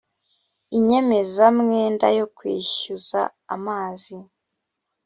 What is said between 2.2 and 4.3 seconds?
kwishyuza amazi